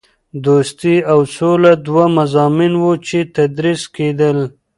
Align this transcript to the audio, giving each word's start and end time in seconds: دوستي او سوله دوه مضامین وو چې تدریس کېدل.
دوستي 0.45 0.95
او 1.11 1.19
سوله 1.35 1.71
دوه 1.85 2.05
مضامین 2.17 2.73
وو 2.81 2.93
چې 3.07 3.17
تدریس 3.35 3.81
کېدل. 3.95 4.37